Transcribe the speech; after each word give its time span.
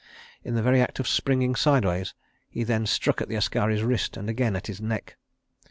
In 0.43 0.55
the 0.55 0.63
very 0.63 0.81
act 0.81 0.99
of 0.99 1.07
springing 1.07 1.53
sideways 1.53 2.15
he 2.49 2.63
then 2.63 2.87
struck 2.87 3.21
at 3.21 3.29
the 3.29 3.35
askari's 3.35 3.83
wrist 3.83 4.17
and 4.17 4.31
again 4.31 4.55
at 4.55 4.65
his 4.65 4.81
neck. 4.81 5.15